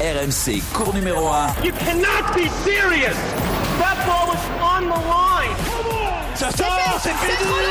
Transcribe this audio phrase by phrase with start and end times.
[0.00, 1.64] RMC, cours numéro 1.
[1.64, 3.16] You cannot be serious.
[3.80, 5.56] That ball was on the line.
[6.36, 7.66] Ça sort, c'est fini.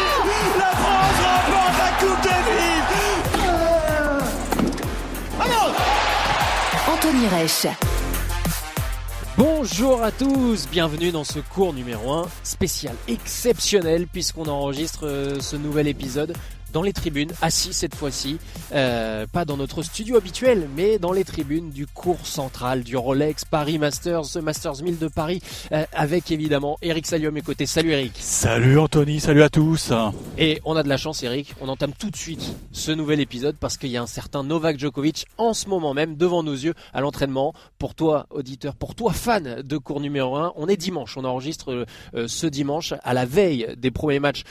[0.60, 2.84] La France remporte la Coupe Davis.
[5.40, 5.74] Allons
[6.94, 7.68] Anthony Reich.
[9.38, 15.56] Bonjour à tous, bienvenue dans ce cours numéro 1 spécial exceptionnel puisqu'on enregistre euh, ce
[15.56, 16.34] nouvel épisode
[16.78, 18.38] dans les tribunes, assis cette fois-ci,
[18.72, 23.46] euh, pas dans notre studio habituel, mais dans les tribunes du cours central du Rolex
[23.46, 27.66] Paris Masters, Masters 1000 de Paris, euh, avec évidemment Eric Salio à mes côtés.
[27.66, 28.12] Salut Eric.
[28.20, 29.92] Salut Anthony, salut à tous.
[30.38, 33.56] Et on a de la chance Eric, on entame tout de suite ce nouvel épisode
[33.60, 36.76] parce qu'il y a un certain Novak Djokovic en ce moment même devant nos yeux
[36.94, 37.56] à l'entraînement.
[37.80, 41.88] Pour toi auditeur, pour toi fan de cours numéro 1, on est dimanche, on enregistre
[42.14, 44.44] euh, ce dimanche à la veille des premiers matchs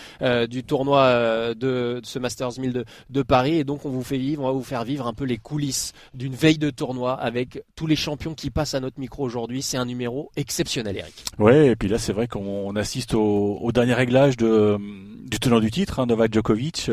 [0.48, 4.43] du tournoi euh, de, ce Masters 1000 de, Paris et donc on vous fait vivre,
[4.43, 7.87] on va vous faire vivre un peu les coulisses d'une veille de tournoi avec tous
[7.87, 9.62] les champions qui passent à notre micro aujourd'hui.
[9.62, 11.15] C'est un numéro exceptionnel Eric.
[11.38, 14.79] Ouais, et puis là c'est vrai qu'on assiste au, dernier réglage de,
[15.27, 16.91] du tenant du titre, hein, Novak Djokovic,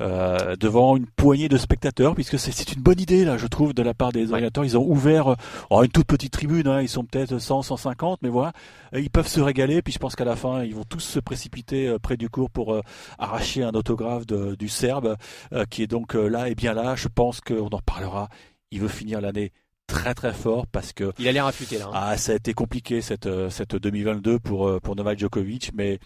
[0.00, 3.82] euh, devant une poignée de spectateurs, puisque c'est une bonne idée là, je trouve, de
[3.82, 4.64] la part des organisateurs.
[4.64, 5.36] Ils ont ouvert
[5.70, 8.52] oh, une toute petite tribune, hein, ils sont peut-être 100, 150, mais voilà,
[8.92, 9.82] ils peuvent se régaler.
[9.82, 12.74] Puis je pense qu'à la fin, ils vont tous se précipiter près du cours pour
[12.74, 12.82] euh,
[13.18, 15.16] arracher un autographe de, du Serbe,
[15.52, 16.96] euh, qui est donc là et bien là.
[16.96, 18.28] Je pense qu'on en reparlera.
[18.70, 19.52] Il veut finir l'année
[19.86, 21.86] très très fort parce que il a l'air affûté là.
[21.86, 21.92] Hein.
[21.94, 25.98] Ah, ça a été compliqué cette cette 2022 pour pour Novak Djokovic, mais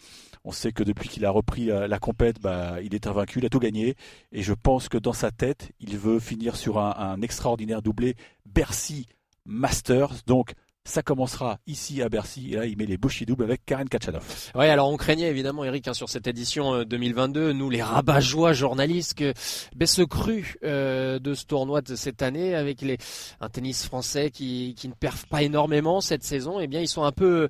[0.44, 3.48] on sait que depuis qu'il a repris la compète, bah, il est invaincu, il a
[3.48, 3.94] tout gagné.
[4.32, 9.06] Et je pense que dans sa tête, il veut finir sur un extraordinaire doublé Bercy
[9.44, 10.24] Masters.
[10.26, 13.88] Donc ça commencera ici à Bercy et là il met les bouchées doubles avec Karen
[13.88, 14.24] Kachanov.
[14.54, 19.14] Oui, alors on craignait évidemment Eric hein, sur cette édition 2022, nous les rabat-joie journalistes,
[19.14, 19.32] que
[20.04, 22.84] cru euh, de ce tournoi de cette année avec
[23.40, 27.12] un tennis français qui, ne perf pas énormément cette saison, eh bien ils sont un
[27.12, 27.48] peu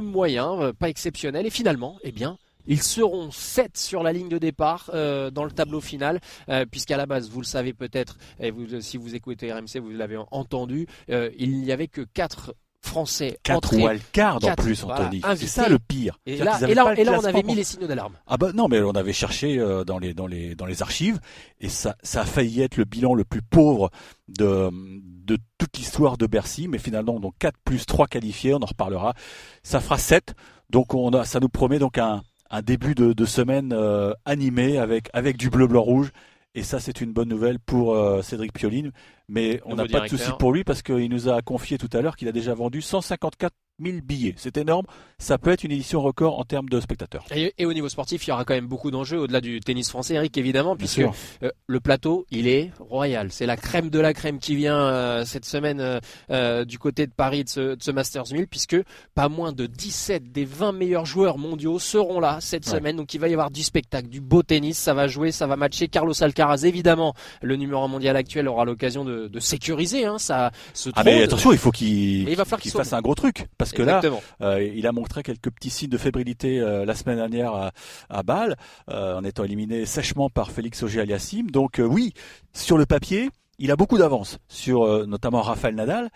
[0.00, 4.90] moyens, pas exceptionnels et finalement, eh bien ils seront 7 sur la ligne de départ
[4.94, 8.96] euh, dans le tableau final, euh, puisqu'à la base, vous le savez peut-être, et si
[8.96, 12.54] vous écoutez RMC, vous l'avez entendu, euh, il n'y avait que 4
[12.84, 15.20] Français 4 wildcards en plus, Anthony.
[15.20, 16.18] Voilà, c'est ça le pire.
[16.26, 18.14] Et là, et là, et là on avait mis les signaux d'alarme.
[18.26, 21.18] Ah bah non, mais on avait cherché euh, dans les dans les dans les archives
[21.60, 23.90] et ça ça a failli être le bilan le plus pauvre
[24.28, 28.66] de de toute l'histoire de Bercy, mais finalement donc 4 plus 3 qualifiés, on en
[28.66, 29.14] reparlera.
[29.62, 30.34] Ça fera 7.
[30.70, 34.78] Donc on a ça nous promet donc un un début de, de semaine euh, animé
[34.78, 36.12] avec avec du bleu blanc rouge
[36.54, 38.92] et ça c'est une bonne nouvelle pour euh, Cédric Pioline
[39.28, 42.00] mais on n'a pas de souci pour lui parce qu'il nous a confié tout à
[42.00, 44.34] l'heure qu'il a déjà vendu 154 000 billets.
[44.36, 44.86] C'est énorme.
[45.18, 47.24] Ça peut être une édition record en termes de spectateurs.
[47.34, 49.88] Et, et au niveau sportif, il y aura quand même beaucoup d'enjeux au-delà du tennis
[49.88, 53.28] français, Eric, évidemment, puisque euh, le plateau, il est royal.
[53.30, 57.06] C'est la crème de la crème qui vient euh, cette semaine euh, euh, du côté
[57.06, 58.76] de Paris de ce, de ce, Masters 1000, puisque
[59.14, 62.72] pas moins de 17 des 20 meilleurs joueurs mondiaux seront là cette ouais.
[62.72, 62.96] semaine.
[62.96, 64.78] Donc il va y avoir du spectacle, du beau tennis.
[64.78, 65.88] Ça va jouer, ça va matcher.
[65.88, 70.50] Carlos Alcaraz, évidemment, le numéro 1 mondial actuel, aura l'occasion de, de, sécuriser hein, ça,
[70.72, 73.82] ce Ah mais attention, il faut qu'il qu qu fasse un gros truc parce que
[73.82, 74.22] Exactement.
[74.40, 77.72] là, euh, il a montré quelques petits signes de fébrilité euh, la semaine dernière à,
[78.10, 78.56] à Bâle,
[78.90, 81.50] euh, en étant éliminé sèchement par Félix Auger-Aliassime.
[81.50, 82.12] Donc oui,
[82.52, 86.10] sur le papier, il a beaucoup d'avance sur notamment Rafael Nadal,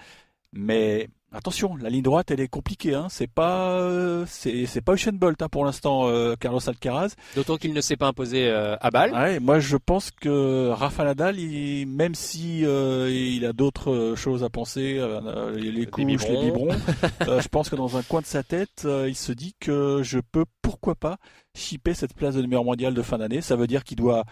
[0.53, 2.95] mais Attention, la ligne droite, elle est compliquée.
[2.95, 3.09] Hein.
[3.11, 7.17] C'est pas, euh, c'est pas Usain Bolt hein, pour l'instant, euh, Carlos Alcaraz.
[7.37, 9.13] D'autant qu'il ne s'est pas imposé euh, à balle.
[9.13, 14.43] Ouais, moi, je pense que Rafa Nadal, il, même si euh, il a d'autres choses
[14.43, 16.33] à penser, euh, les couches, biberons.
[16.33, 16.69] les biberons,
[17.41, 20.47] je pense que dans un coin de sa tête, il se dit que je peux,
[20.63, 21.19] pourquoi pas,
[21.55, 23.43] chipper cette place de numéro mondial de fin d'année.
[23.43, 24.25] Ça veut dire qu'il doit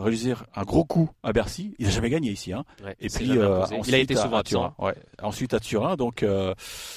[0.00, 1.74] réussir un gros coup à Bercy.
[1.78, 2.52] Il n'a jamais gagné ici.
[2.52, 2.64] Hein.
[2.84, 4.74] Ouais, et puis euh, ensuite, il a été souvent à, à Turin.
[4.78, 4.94] Ouais.
[5.22, 5.96] Ensuite à Turin.
[5.96, 6.54] Donc euh,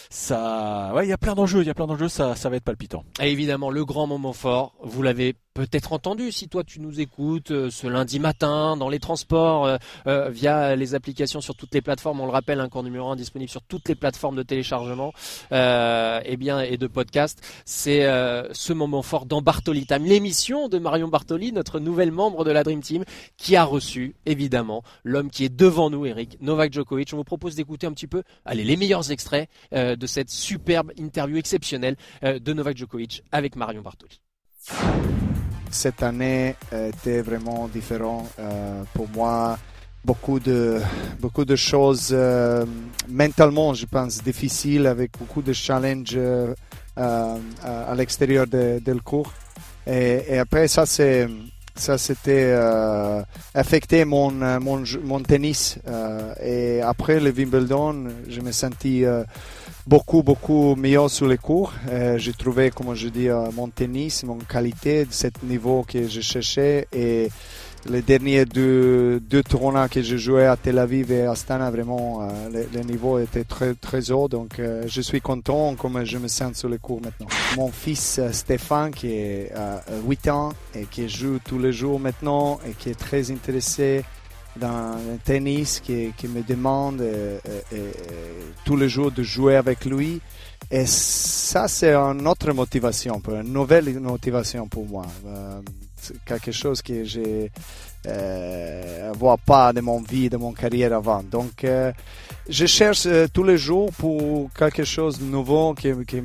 [0.09, 1.62] ça, ouais, il y a plein d'enjeux.
[1.62, 2.09] Il y a plein d'enjeux.
[2.09, 3.03] Ça, ça va être palpitant.
[3.22, 7.52] Et évidemment, le grand moment fort, vous l'avez peut-être entendu si toi tu nous écoutes
[7.52, 9.78] euh, ce lundi matin dans les transports euh,
[10.08, 12.19] euh, via les applications sur toutes les plateformes.
[12.22, 15.14] On le rappelle un cours numéro 1 disponible sur toutes les plateformes de téléchargement
[15.52, 17.41] euh, et bien et de podcast.
[17.66, 22.46] C'est euh, ce moment fort dans Bartoli Time l'émission de Marion Bartoli notre nouvelle membre
[22.46, 23.03] de la Dream Team
[23.38, 27.11] qui a reçu évidemment l'homme qui est devant nous Eric Novak Djokovic.
[27.14, 30.91] On vous propose d'écouter un petit peu allez les meilleurs extraits euh, de cette superbe
[30.97, 34.22] interview exceptionnelle de Novak Djokovic avec Marion Bartoli
[35.74, 39.58] cette année était vraiment différent euh, pour moi.
[40.06, 40.82] Beaucoup de,
[41.20, 42.66] beaucoup de choses euh,
[43.10, 46.54] mentalement, je pense, difficiles avec beaucoup de challenges euh,
[46.96, 49.32] à l'extérieur de, de, le cours.
[49.88, 51.28] Et, après ça, c'est
[51.75, 53.22] ça c'était euh,
[53.53, 55.79] affecté mon, mon, mon tennis.
[55.87, 59.23] Euh, et après le Wimbledon, je me sentis euh,
[59.85, 61.73] beaucoup, beaucoup mieux sur les cours.
[61.90, 66.08] Euh, j'ai trouvé, comme je dis, euh, mon tennis, mon qualité, de ce niveau que
[66.08, 66.87] je cherchais.
[66.93, 67.29] Et
[67.90, 72.50] les derniers deux, deux tournois que j'ai joué à Tel Aviv et Astana, vraiment, euh,
[72.52, 74.28] le, le, niveau était très, très haut.
[74.28, 77.28] Donc, euh, je suis content comme je me sens sur les cours maintenant.
[77.58, 79.78] Mon fils euh, Stéphane, qui est euh,
[80.08, 84.03] 8 ans et qui joue tous les jours maintenant et qui est très intéressé
[84.56, 87.40] dans le tennis, qui, qui me demande euh,
[87.74, 87.91] euh,
[88.66, 90.22] tous les jours de jouer avec lui.
[90.72, 95.06] Et ça, c'est une autre motivation, une nouvelle motivation pour moi.
[96.26, 97.47] Quelque chose que je
[98.05, 101.23] euh, vois pas de mon vie, de mon carrière avant.
[101.23, 101.91] Donc, euh,
[102.50, 106.22] je cherche euh, tous les jours pour quelque chose de nouveau qui, qui,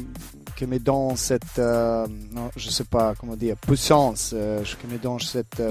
[0.56, 4.34] qui me donne cette, non, je sais pas comment dire, puissance,
[4.80, 5.62] qui me donne cette,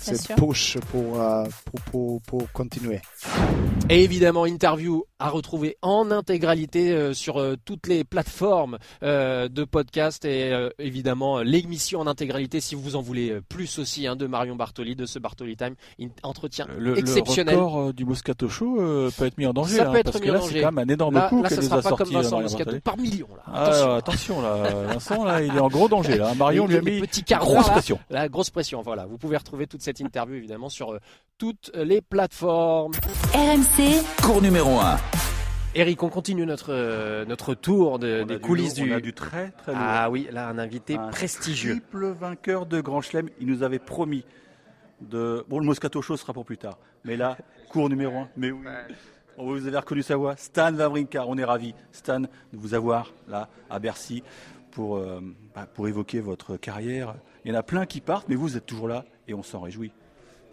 [0.00, 3.00] cette push pour, euh, pour, pour, pour continuer.
[3.88, 10.24] Et évidemment, interview à retrouver en intégralité euh, sur euh, toutes les plateformes de podcast
[10.24, 14.96] et évidemment l'émission en intégralité si vous en voulez plus aussi hein, de Marion Bartoli,
[14.96, 15.74] de ce Bartoli Time.
[16.00, 17.54] In- entretien Le, exceptionnel.
[17.56, 18.76] le record du Moscato Show
[19.16, 19.76] peut être mis en danger.
[19.76, 20.52] Ça hein, peut être parce mis que en là, danger.
[20.54, 22.40] c'est quand même un énorme Là, coup là qu'elle ça sera a pas comme Vincent
[22.40, 23.42] Moscato par million là.
[23.46, 23.96] Ah, Attention.
[23.96, 26.34] attention là, Vincent là, il est en gros danger là.
[26.34, 27.98] Marion lui a mis petits grosse pression.
[28.10, 29.06] La grosse pression, voilà.
[29.06, 30.98] Vous pouvez retrouver toute cette interview évidemment sur euh,
[31.36, 32.92] toutes les plateformes.
[33.34, 34.96] RMC, Cours numéro 1.
[35.74, 38.92] Eric, on continue notre euh, notre tour de- des du coulisses lourd, du.
[38.92, 39.80] on a du très très lourd.
[39.84, 41.72] Ah oui, là un invité Un prestigieux.
[41.80, 43.30] Triple vainqueur de Grand Chelem.
[43.40, 44.24] Il nous avait promis
[45.00, 45.44] de.
[45.48, 46.78] Bon, le Moscato Show sera pour plus tard.
[47.04, 47.36] Mais là,
[47.68, 48.28] cours numéro un.
[48.36, 48.64] Mais oui.
[49.38, 50.36] On vous avez reconnu sa voix.
[50.36, 51.24] Stan Wawrinka.
[51.26, 54.22] On est ravi, Stan, de vous avoir là à Bercy
[54.72, 55.20] pour euh,
[55.54, 57.14] bah, pour évoquer votre carrière.
[57.44, 59.60] Il y en a plein qui partent, mais vous êtes toujours là et on s'en
[59.60, 59.92] réjouit.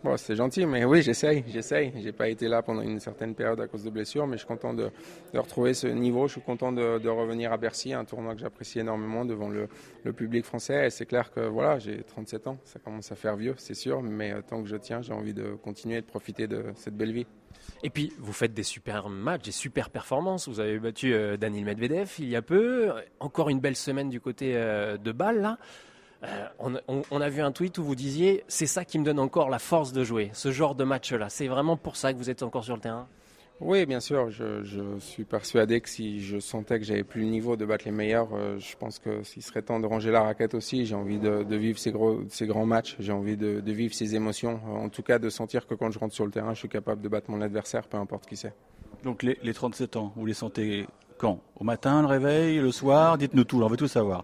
[0.03, 1.91] Bon, c'est gentil, mais oui, j'essaye, j'essaye.
[1.97, 4.47] J'ai pas été là pendant une certaine période à cause de blessures, mais je suis
[4.47, 4.91] content de,
[5.33, 6.27] de retrouver ce niveau.
[6.27, 9.67] Je suis content de, de revenir à Bercy, un tournoi que j'apprécie énormément devant le,
[10.03, 10.85] le public français.
[10.85, 14.03] Et c'est clair que voilà, j'ai 37 ans, ça commence à faire vieux, c'est sûr,
[14.03, 17.11] mais euh, tant que je tiens, j'ai envie de continuer de profiter de cette belle
[17.11, 17.25] vie.
[17.83, 20.47] Et puis, vous faites des super matchs, des super performances.
[20.47, 22.93] Vous avez battu euh, Daniil Medvedev il y a peu.
[23.19, 25.57] Encore une belle semaine du côté euh, de Bâle, là.
[26.23, 29.05] Euh, on, on- on a vu un tweet où vous disiez c'est ça qui me
[29.05, 31.29] donne encore la force de jouer, ce genre de match-là.
[31.29, 33.07] C'est vraiment pour ça que vous êtes encore sur le terrain?
[33.59, 34.29] Oui, bien sûr.
[34.29, 37.85] Je, je suis persuadé que si je sentais que j'avais plus le niveau de battre
[37.85, 40.85] les meilleurs, euh, je pense que s'il serait temps de ranger la raquette aussi.
[40.85, 42.95] J'ai envie de, de vivre ces, gros, ces grands matchs.
[42.99, 44.59] J'ai envie de, de vivre ces émotions.
[44.67, 46.69] Euh, En tout cas, de sentir que quand je rentre sur le terrain, je suis
[46.69, 48.53] capable de battre mon adversaire, peu importe qui c'est.
[49.03, 50.85] Donc les, les 37 ans, vous les sentez
[51.17, 51.39] quand?
[51.59, 53.17] Au matin, le réveil, le soir?
[53.17, 54.23] Dites-nous tout, on veut tout savoir.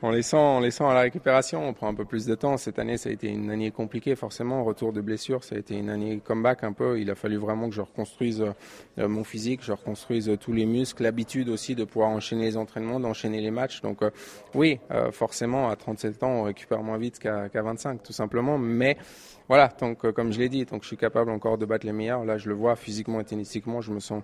[0.00, 2.56] En laissant, en laissant à la récupération, on prend un peu plus de temps.
[2.56, 4.62] Cette année, ça a été une année compliquée, forcément.
[4.62, 7.00] Retour de blessure, ça a été une année comeback un peu.
[7.00, 8.44] Il a fallu vraiment que je reconstruise
[8.98, 12.56] euh, mon physique, je reconstruise euh, tous les muscles, l'habitude aussi de pouvoir enchaîner les
[12.56, 13.80] entraînements, d'enchaîner les matchs.
[13.80, 14.10] Donc euh,
[14.54, 14.78] oui,
[15.10, 18.56] forcément, à 37 ans, on récupère moins vite qu'à qu'à 25, tout simplement.
[18.56, 18.96] Mais
[19.48, 22.24] voilà, donc comme je l'ai dit, donc je suis capable encore de battre les meilleurs.
[22.24, 24.22] Là, je le vois physiquement et tennistiquement, je me sens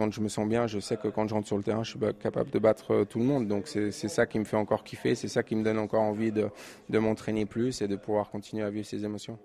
[0.00, 1.90] quand je me sens bien, je sais que quand je rentre sur le terrain, je
[1.90, 3.46] suis capable de battre euh, tout le monde.
[3.46, 6.32] Donc c'est ça qui me fait encore kiffer, c'est ça qui me donne encore envie
[6.32, 9.38] de m'entraîner plus et de pouvoir continuer à vivre ces émotions.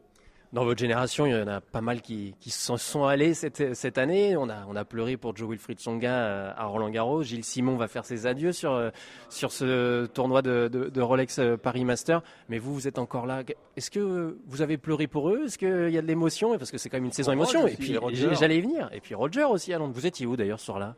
[0.53, 3.75] Dans votre génération, il y en a pas mal qui, qui s'en sont allés cette,
[3.75, 4.38] cette année.
[4.38, 7.24] On a, on a pleuré pour Joe Wilfried Songa euh, à Roland Garros.
[7.24, 8.89] Gilles Simon va faire ses adieux sur, euh,
[9.29, 12.22] sur ce tournoi de, de, de Rolex euh, Paris Master.
[12.48, 13.43] Mais vous, vous êtes encore là.
[13.75, 15.43] Est-ce que vous avez pleuré pour eux?
[15.46, 16.58] Est-ce qu'il y a de l'émotion?
[16.58, 17.62] Parce que c'est quand même une saison émotion.
[17.62, 18.00] Roger Et puis
[18.39, 18.89] j'allais y venir.
[18.93, 19.93] Et puis Roger aussi à Londres.
[19.93, 20.96] Vous étiez où d'ailleurs ce soir-là?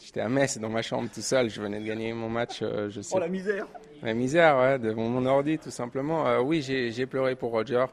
[0.00, 2.88] J'étais à Metz dans ma chambre tout seul, je venais de gagner mon match, euh,
[2.88, 3.66] je sais Oh la misère
[4.02, 6.26] La misère, ouais, devant mon ordi, tout simplement.
[6.28, 7.84] Euh, oui, j'ai pleuré pour Roger.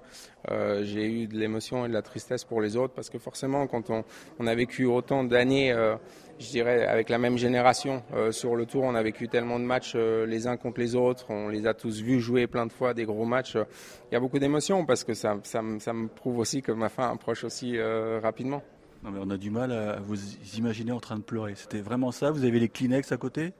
[0.51, 3.65] Euh, j'ai eu de l'émotion et de la tristesse pour les autres parce que forcément,
[3.65, 5.95] quand on, a vécu autant d'années, euh,
[6.37, 9.95] je dirais, avec la même génération sur le tour, on a vécu tellement de matchs
[9.95, 11.25] les uns contre les autres.
[11.29, 13.55] On les a tous vus jouer plein de fois des gros matchs.
[13.55, 17.43] Il y a beaucoup d'émotions parce que ça, me- prouve aussi que ma fin approche
[17.45, 17.79] aussi
[18.21, 18.61] rapidement.
[19.03, 20.17] On a du mal à vous
[20.57, 21.53] imaginer en train de pleurer.
[21.55, 22.29] C'était vraiment ça?
[22.31, 23.53] Vous avez les Kleenex à côté?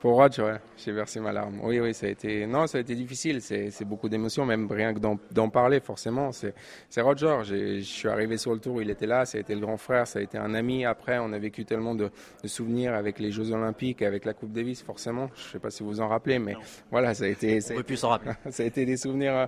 [0.00, 1.60] Pour Roger, ouais, j'ai versé ma larme.
[1.62, 3.40] Oui, oui, ça a été, non, ça a été difficile.
[3.40, 6.30] C'est, beaucoup d'émotions, même rien que d'en, parler, forcément.
[6.32, 6.54] C'est,
[7.00, 7.38] Roger.
[7.44, 9.24] J'ai, je suis arrivé sur le tour, il était là.
[9.24, 10.84] Ça a été le grand frère, ça a été un ami.
[10.84, 12.10] Après, on a vécu tellement de,
[12.42, 15.30] de souvenirs avec les Jeux Olympiques, avec la Coupe Davis, forcément.
[15.34, 16.56] Je sais pas si vous vous en rappelez, mais
[16.90, 18.32] voilà, ça a été, ça a On peut été- plus s'en rappeler.
[18.50, 19.46] ça a été des souvenirs euh,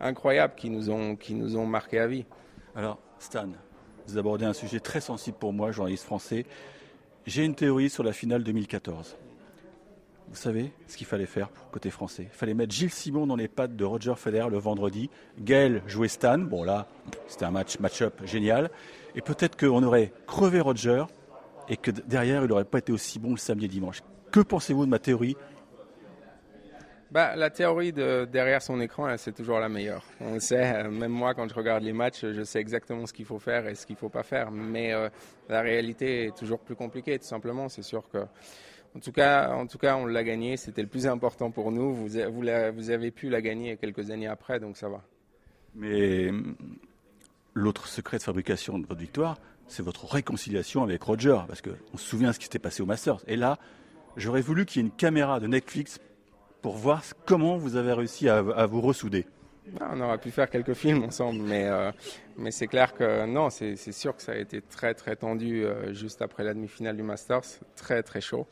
[0.00, 2.24] incroyables qui nous ont, qui nous ont marqué à vie.
[2.74, 3.48] Alors, Stan,
[4.06, 6.46] vous abordez un sujet très sensible pour moi, journaliste français.
[7.26, 9.16] J'ai une théorie sur la finale 2014.
[10.30, 13.48] Vous savez ce qu'il fallait faire côté français Il fallait mettre Gilles Simon dans les
[13.48, 15.10] pattes de Roger Federer le vendredi.
[15.40, 16.38] Gaël jouait Stan.
[16.38, 16.86] Bon là,
[17.26, 18.70] c'était un match match-up génial.
[19.16, 21.04] Et peut-être qu'on aurait crevé Roger
[21.68, 24.02] et que derrière, il n'aurait pas été aussi bon le samedi et dimanche.
[24.30, 25.36] Que pensez-vous de ma théorie?
[27.10, 30.04] Bah, la théorie de derrière son écran, c'est toujours la meilleure.
[30.20, 33.12] On le sait, euh, même moi quand je regarde les matchs, je sais exactement ce
[33.12, 34.52] qu'il faut faire et ce qu'il ne faut pas faire.
[34.52, 35.08] Mais euh,
[35.48, 37.68] la réalité est toujours plus compliquée, tout simplement.
[37.68, 38.18] C'est sûr que,
[38.94, 40.56] en tout cas, en tout cas, on l'a gagné.
[40.56, 41.94] C'était le plus important pour nous.
[41.94, 45.02] Vous, avez pu la gagner quelques années après, donc ça va.
[45.74, 46.56] Mais hum,
[47.54, 52.04] l'autre secret de fabrication de votre victoire, c'est votre réconciliation avec Roger, parce qu'on se
[52.04, 53.22] souvient de ce qui s'était passé au Masters.
[53.28, 53.58] Et là,
[54.16, 56.00] j'aurais voulu qu'il y ait une caméra de Netflix
[56.60, 59.26] pour voir comment vous avez réussi à, vous ressouder.
[59.78, 61.92] Ah, on aurait pu faire quelques films ensemble, mais, euh,
[62.50, 66.22] c'est clair que non, c'est sûr que ça a été très très tendu euh, juste
[66.22, 67.44] après la demi-finale du Masters,
[67.76, 68.46] très très chaud,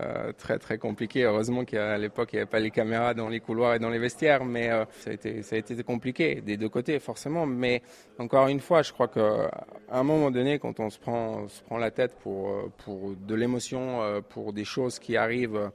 [0.00, 1.24] euh, très très compliqué.
[1.24, 3.98] Heureusement qu'à l'époque il n'y avait pas les caméras dans les couloirs et dans les
[3.98, 7.46] vestiaires, mais ça, a été, compliqué des deux côtés forcément.
[7.46, 7.82] Mais
[8.18, 9.50] encore une fois, je crois qu'à
[9.90, 11.46] un moment donné, quand on se prend,
[11.78, 12.70] la tête pour
[13.16, 15.70] de l'émotion, pour des choses qui arrivent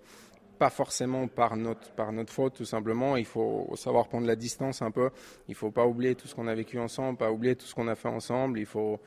[0.57, 3.17] pas forcément par notre, par notre faute, tout simplement.
[3.17, 5.09] Il faut savoir prendre la distance un peu.
[5.47, 7.87] Il faut pas oublier tout ce qu'on a vécu ensemble, pas oublier tout ce qu'on
[7.87, 8.59] a fait ensemble.
[8.59, 8.99] Il faut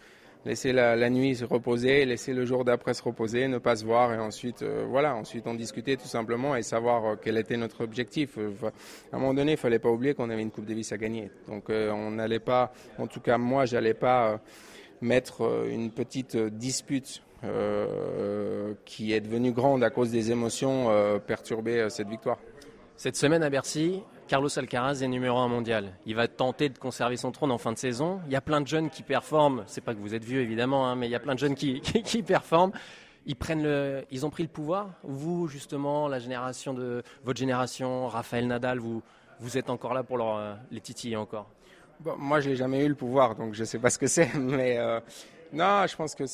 [0.44, 4.12] laisser la, nuit se reposer, laisser le jour d'après se reposer, ne pas se voir
[4.12, 7.84] et ensuite, euh, voilà, ensuite on discutait tout simplement et savoir euh, quel était notre
[7.84, 8.38] objectif.
[8.38, 8.50] Euh,
[9.12, 11.30] à un moment donné, il fallait pas oublier qu'on avait une Coupe Davis à gagner.
[11.48, 14.40] Donc on n'allait pas, en tout cas moi, j'allais pas
[15.00, 17.22] mettre une petite dispute
[18.84, 22.38] qui est devenue grande à cause des émotions euh, perturber euh, cette victoire.
[22.96, 25.92] Cette semaine à Bercy, Carlos Alcaraz est numéro un mondial.
[26.06, 28.20] Il va tenter de conserver son trône en fin de saison.
[28.26, 29.64] Il y a plein de jeunes qui performent.
[29.66, 31.54] C'est pas que vous êtes vieux évidemment, hein, mais il y a plein de jeunes
[31.54, 32.72] qui, qui, performent.
[33.26, 34.90] Ils prennent le, ils ont pris le pouvoir?
[35.02, 39.02] Vous justement, la génération de votre génération, Raphaël Nadal, vous,
[39.38, 41.48] vous êtes encore là pour leur, les titiller encore?
[42.00, 44.06] Bon, moi, je n'ai jamais eu le pouvoir, donc je ne sais pas ce que
[44.06, 44.78] c'est, mais
[45.52, 46.26] non, je pense que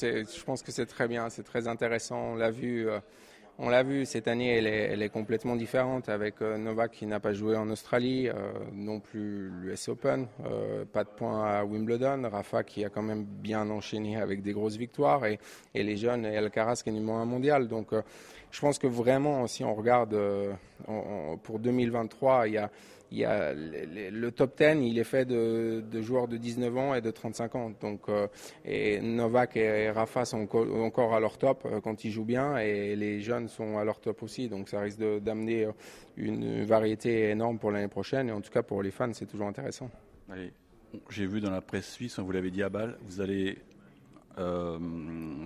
[0.73, 2.33] c'est, très bien, c'est très intéressant.
[2.33, 3.01] On l'a vu, euh,
[3.59, 7.19] on l'a vu cette année, elle est, elle complètement différente avec euh, Novak qui n'a
[7.19, 10.27] pas joué en Australie, euh, non plus l'US Open,
[10.93, 14.77] pas de points à Wimbledon, Rafa qui a quand même bien enchaîné avec des grosses
[14.77, 15.39] victoires et,
[15.75, 17.69] et les jeunes et Alcaraz qui est numéro un mondial.
[17.69, 17.93] Donc,
[18.51, 20.15] je pense que vraiment, si on regarde
[21.43, 22.71] pour 2023, il y a
[23.11, 27.01] il y a le, top 10, il est fait de, joueurs de 19 ans et
[27.01, 27.73] de 35 ans.
[27.81, 28.27] Donc, euh,
[29.01, 33.21] Novak et Rafa sont encore à leur top euh, quand ils jouent bien et les
[33.21, 34.49] jeunes sont à leur top aussi.
[34.49, 35.73] Donc, ça risque d'amener euh,
[36.17, 38.29] une variété énorme pour l'année prochaine.
[38.29, 39.91] Et en tout cas, pour les fans, c'est toujours intéressant.
[41.11, 43.59] J'ai vu dans la presse suisse, vous l'avait dit à Bâle, vous allez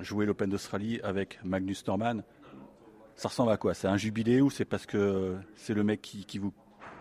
[0.02, 2.22] jouer l'Open d'Australie avec Magnus Norman.
[3.14, 3.72] Ça ressemble à quoi?
[3.72, 6.52] C'est un jubilé ou c'est parce que c'est le mec qui vous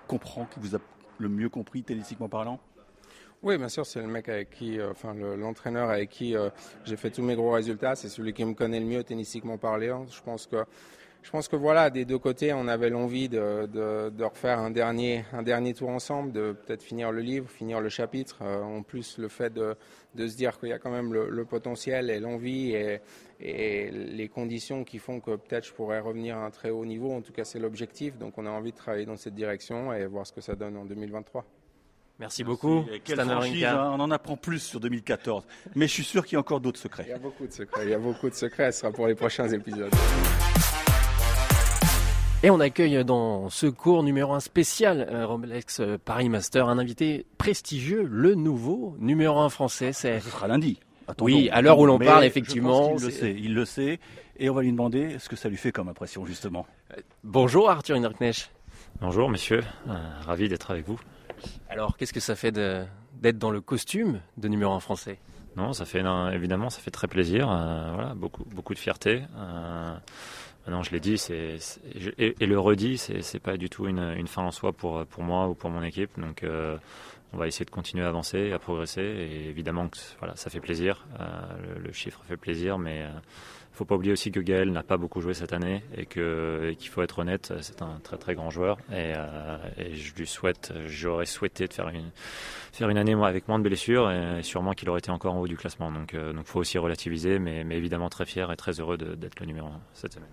[0.09, 0.79] comprend, qui vous a
[1.19, 2.59] le mieux compris tennistiquement parlant
[3.41, 6.49] oui, bien sûr, c'est le mec avec qui, euh, enfin l'entraîneur avec qui euh,
[6.83, 7.95] j'ai fait tous mes gros résultats.
[7.95, 10.05] C'est celui qui me connaît le mieux tennistiquement parlant.
[10.07, 10.65] Je pense que
[11.21, 15.25] je pense que voilà, des deux côtés, on avait l'envie de, de, refaire un dernier,
[15.33, 18.37] un dernier tour ensemble, de peut-être finir le livre, finir le chapitre.
[18.41, 19.75] Euh, en plus, le fait de,
[20.15, 23.01] de se dire qu'il y a quand même le, potentiel et l'envie et,
[23.39, 27.11] et, les conditions qui font que peut-être je pourrais revenir à un très haut niveau.
[27.11, 28.17] En tout cas, c'est l'objectif.
[28.17, 30.77] Donc, on a envie de travailler dans cette direction et voir ce que ça donne
[30.77, 31.45] en 2023.
[32.19, 32.83] Merci beaucoup.
[32.89, 33.91] Hein.
[33.93, 35.45] on en apprend plus sur 2014.
[35.75, 37.05] Mais je suis sûr qu'il y a encore d'autres secrets.
[37.07, 37.83] Il y a beaucoup de secrets.
[37.83, 38.73] Il y a beaucoup de secrets.
[38.73, 39.93] Ce sera pour les prochains épisodes.
[42.43, 46.79] Et on accueille dans ce cours numéro 1 spécial euh, Rolex euh, Paris Master un
[46.79, 49.91] invité prestigieux, le nouveau numéro 1 français.
[49.91, 50.19] C'est...
[50.21, 50.88] Ce
[51.21, 52.95] Oui, à l'heure où l'on parle, effectivement.
[52.97, 53.99] il le sait, il le sait.
[54.37, 56.65] Et on va lui demander ce que ça lui fait comme impression, justement.
[56.91, 58.51] Euh, bonjour Arthur Hinderknecht.
[59.01, 59.63] Bonjour messieurs,
[60.21, 60.99] ravi d'être avec vous.
[61.69, 65.19] Alors, qu'est-ce que ça fait d'être dans le costume de numéro 1 français?
[65.57, 67.47] Non, ça fait évidemment, ça fait très plaisir.
[67.47, 69.23] voilà, beaucoup, beaucoup de fierté.
[70.69, 71.57] Non, je l'ai dit, c'est,
[72.17, 75.55] et, le redit, c'est, pas du tout une, fin en soi pour, pour moi ou
[75.55, 76.19] pour mon équipe.
[76.19, 76.77] Donc, euh,
[77.33, 79.01] on va essayer de continuer à avancer, à progresser.
[79.01, 81.05] Et évidemment que voilà, ça fait plaisir.
[81.19, 81.25] Euh,
[81.83, 83.09] le, chiffre fait plaisir, mais euh,
[83.71, 87.01] faut pas oublier aussi que Gaël n'a pas beaucoup joué cette année et, qu'il faut
[87.01, 88.77] être honnête, c'est un très très grand joueur.
[88.91, 89.13] Et,
[89.93, 92.09] je lui souhaite, j'aurais souhaité de faire une,
[92.71, 95.47] faire une année avec moins de blessures et sûrement qu'il aurait été encore en haut
[95.47, 95.91] du classement.
[95.91, 99.45] Donc, donc faut aussi relativiser, mais, mais évidemment très fier et très heureux d'être le
[99.45, 100.29] numéro 1 cette semaine.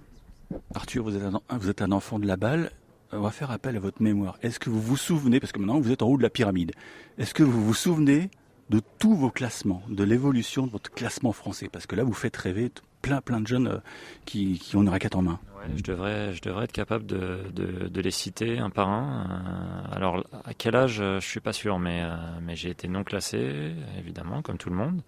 [0.74, 2.70] Arthur, vous êtes, vous êtes un enfant de la balle.
[3.12, 4.36] On va faire appel à votre mémoire.
[4.42, 6.72] Est-ce que vous vous souvenez, parce que maintenant vous êtes en haut de la pyramide,
[7.18, 8.30] est-ce que vous vous souvenez
[8.68, 11.68] de tous vos classements, de l'évolution de votre classement français?
[11.70, 12.72] Parce que là, vous faites rêver
[13.02, 13.80] plein plein de jeunes
[14.24, 15.38] qui, qui ont une raquette en main.
[15.76, 19.84] je devrais, je devrais être capable de, les citer un par un.
[19.92, 22.02] alors, à quel âge, je suis pas sûr, mais,
[22.42, 25.02] mais j'ai été non classé, évidemment, comme tout le monde.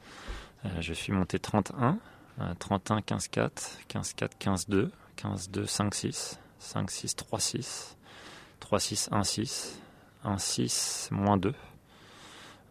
[0.78, 1.98] je suis monté 31,
[2.60, 7.96] 31, 15, 4, 15, 4, 15, 2, 15, 2, 5, 6, 5, 6, 3, 6,
[8.60, 9.80] 3, 6, 1, 6,
[10.24, 11.54] 1, 6, moins 2,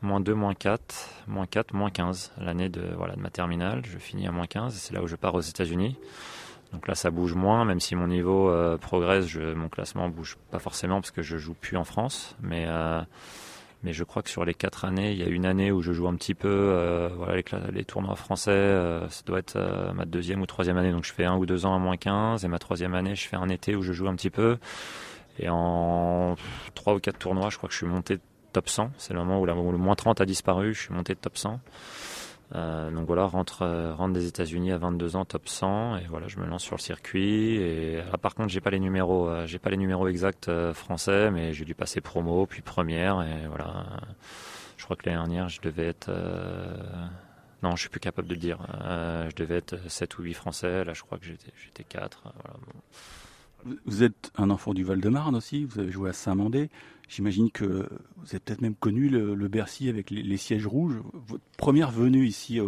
[0.02, 2.34] moins 2, moins 4, moins 4, moins 15.
[2.40, 5.16] L'année de, voilà, ma terminale, je finis à moins 15 et c'est là où je
[5.16, 5.98] pars aux États-Unis.
[6.74, 10.60] Donc là, ça bouge moins, même si mon niveau euh, progresse, mon classement bouge pas
[10.60, 12.36] forcément parce que je joue plus en France.
[12.42, 13.02] Mais, euh,
[13.84, 15.92] mais je crois que sur les quatre années, il y a une année où je
[15.94, 18.52] joue un petit peu euh, voilà, les, les, tournois français.
[18.52, 20.92] Euh, ça doit être euh, ma deuxième ou troisième année.
[20.92, 22.44] Donc je fais un ou deux ans à moins 15.
[22.44, 24.58] Et ma troisième année, je fais un été où je joue un petit peu.
[25.40, 26.36] Et en
[26.74, 28.18] trois ou quatre tournois, je crois que je suis monté
[28.52, 28.92] top 100.
[28.98, 30.74] C'est le moment où, où le moins 30 a disparu.
[30.74, 31.60] Je suis monté top 100.
[32.56, 36.28] Euh, donc voilà, rentre, euh, rentre des États-Unis à 22 ans, top 100, et voilà,
[36.28, 37.56] je me lance sur le circuit.
[37.56, 41.30] Et ah, par contre, j'ai pas les numéros, euh, j'ai pas les numéros exacts français,
[41.32, 43.86] mais j'ai dû passer promo puis première, et voilà.
[44.78, 46.12] Je crois que l'année dernière, je devais être,
[47.64, 48.60] non, je suis plus capable de le dire.
[49.30, 50.84] je devais être 7 ou 8 français.
[50.86, 52.22] Là, je crois que j'étais, j'étais 4.
[52.24, 52.58] Voilà,
[53.86, 56.70] vous êtes un enfant du Val-de-Marne aussi, vous avez joué à Saint-Mandé.
[57.08, 57.88] J'imagine que
[58.18, 60.98] vous avez peut-être même connu le, Bercy avec les, sièges rouges.
[61.14, 62.60] Votre première venue ici,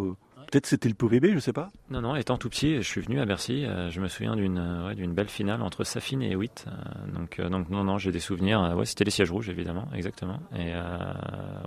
[0.49, 3.01] peut-être c'était le POVB, je ne sais pas Non, non, étant tout petit, je suis
[3.01, 3.65] venu à Bercy.
[3.65, 6.65] Euh, je me souviens d'une d'une belle finale entre Safine et Witt.
[6.67, 8.73] Euh, donc, euh, donc non, non, j'ai des souvenirs.
[8.75, 10.39] Ouais, c'était les sièges rouges, évidemment, exactement.
[10.55, 10.73] Et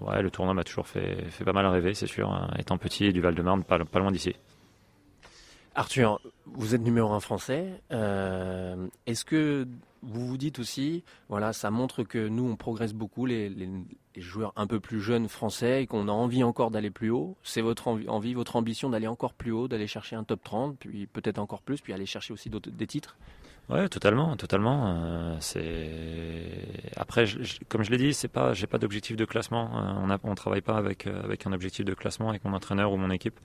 [0.01, 3.21] ouais, le tournoi m'a toujours fait, fait pas mal rêver, c'est sûr, étant petit du
[3.21, 4.35] Val-de-Marne, pas, pas loin d'ici.
[5.75, 7.81] Arthur, vous êtes numéro un français.
[7.93, 9.67] Euh, est-ce que
[10.03, 13.55] vous vous dites aussi, voilà, ça montre que nous, on progresse beaucoup, les,
[14.17, 17.37] joueurs un peu plus jeunes français, et qu'on a envie encore d'aller plus haut.
[17.43, 21.07] C'est votre envie, votre ambition d'aller encore plus haut, d'aller chercher un top 30, puis
[21.07, 23.17] peut-être encore plus, puis aller chercher aussi des titres
[23.69, 24.97] Ouais, totalement, totalement.
[24.97, 25.39] Euh,
[26.97, 27.25] après,
[27.69, 29.71] comme je l'ai dit, c'est pas, j'ai pas d'objectif de classement.
[29.75, 32.53] Euh, on a, on travaille pas avec euh, avec un objectif de classement avec mon
[32.53, 33.39] entraîneur ou mon équipe.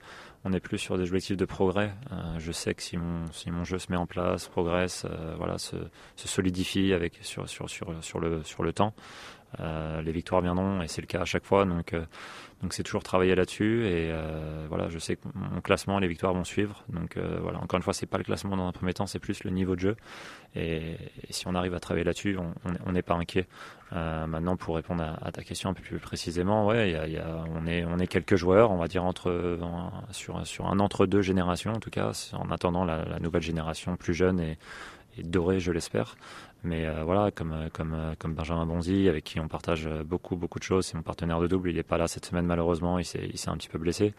[0.44, 1.92] On est plus sur des objectifs de progrès.
[2.38, 5.06] je sais que si mon si mon jeu se met en place, progresse,
[5.36, 5.76] voilà, se,
[6.16, 8.94] se solidifie avec sur sur sur sur le sur le temps,
[9.58, 11.64] les victoires viendront et c'est le cas à chaque fois.
[11.64, 11.94] Donc
[12.62, 16.34] donc c'est toujours travailler là-dessus et euh, voilà, je sais que mon classement, les victoires
[16.34, 16.82] vont suivre.
[16.88, 19.20] Donc euh, voilà, encore une fois, c'est pas le classement dans un premier temps, c'est
[19.20, 19.96] plus le niveau de jeu.
[20.56, 20.96] Et,
[21.30, 22.36] si on arrive à travailler là-dessus,
[22.84, 23.46] on n'est pas inquiet.
[23.92, 26.98] Euh, maintenant, pour répondre à, ta question un peu plus précisément, ouais,
[27.54, 29.56] on est on est quelques joueurs, on va dire entre
[30.10, 34.14] sur sur un entre deux générations en tout cas, en attendant la, nouvelle génération plus
[34.14, 34.58] jeune et
[35.22, 36.16] dorée, je l'espère.
[36.64, 40.34] Mais euh, voilà, comme, euh, comme, euh, comme Benjamin Bonzi, avec qui on partage beaucoup,
[40.36, 41.70] beaucoup de choses, c'est mon partenaire de double.
[41.70, 44.12] Il n'est pas là cette semaine, malheureusement, il s'est, il s'est un petit peu blessé.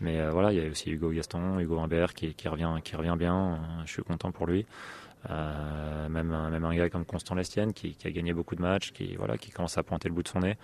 [0.00, 3.16] Mais voilà, il y a aussi Hugo Gaston, Hugo Imbert qui, qui, revient, qui revient
[3.18, 3.58] bien.
[3.84, 4.66] Je suis content pour lui.
[5.28, 9.36] Même, même un gars comme Constant Lestienne qui, a gagné beaucoup de matchs, qui, voilà,
[9.36, 10.56] qui commence à pointer le bout de son nez.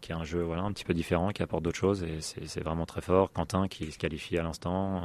[0.00, 2.48] Qui a un jeu voilà, un petit peu différent, qui apporte d'autres choses et c'est,
[2.48, 3.30] c'est vraiment très fort.
[3.32, 5.02] Quentin qui se qualifie à l'instant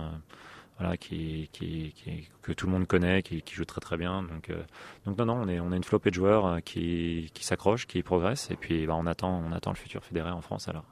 [0.80, 1.94] voilà, qui, qui,
[2.42, 4.24] que tout le monde connaît, qui, qui, joue très très bien.
[4.24, 4.64] Donc, euh,
[5.06, 7.86] donc non, non, on est, on a une flopée de joueurs euh, qui, qui s'accrochent,
[7.86, 10.86] qui progressent, et puis bah, on attend, on attend le futur fédéré en France alors.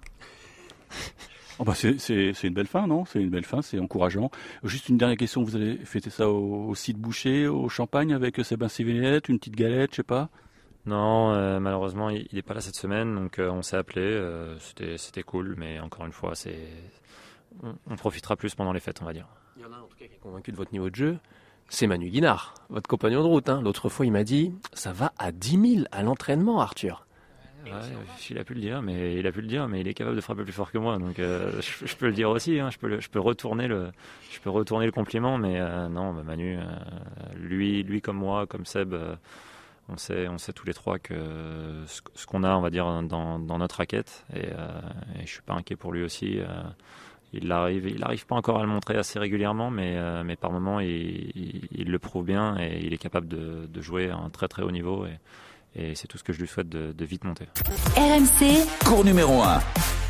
[1.59, 3.05] Oh bah c'est une belle fin, non?
[3.05, 4.31] C'est une belle fin, c'est encourageant.
[4.63, 8.85] Juste une dernière question, vous allez fêter ça au, site Boucher, au Champagne, avec Sébastien
[8.85, 10.29] Villette, une petite galette, je sais pas?
[10.87, 14.55] Non, euh, malheureusement, il n'est pas là cette semaine, donc on s'est appelé.
[14.97, 16.57] C'était cool, mais encore une fois, c'est
[17.61, 19.27] on, on, profitera plus pendant les fêtes, on va dire.
[19.57, 21.17] Il y en a en tout cas qui est convaincu de votre niveau de jeu.
[21.67, 23.49] C'est Manu Guinard, votre compagnon de route.
[23.49, 23.61] Hein.
[23.61, 27.05] L'autre fois, il m'a dit ça va à 10 000 à l'entraînement, Arthur.
[28.29, 30.15] Il a pu le dire, mais il a pu le dire, mais il est capable
[30.15, 32.59] de frapper plus fort que moi, donc euh, je, peux le dire aussi.
[32.59, 32.69] Hein.
[32.71, 32.77] je
[33.09, 33.91] peux, retourner le,
[34.31, 36.63] je peux retourner le compliment, mais euh, non, bah, Manu, euh,
[37.35, 38.95] lui, lui comme moi, comme Seb,
[39.89, 43.37] on sait, on sait tous les trois que ce, qu'on a, on va dire, dans,
[43.37, 46.39] dans notre raquette, et, et, je suis pas inquiet pour lui aussi
[47.33, 50.51] il arrive, il n'arrive pas encore à le montrer assez régulièrement, mais, euh, mais par
[50.51, 51.31] moments il,
[51.71, 54.63] il, le prouve bien et il est capable de, de jouer à un très très
[54.63, 55.17] haut niveau et,
[55.81, 57.45] et c'est tout ce que je lui souhaite de, de vite monter.
[57.95, 60.00] RMC, cours numéro 1.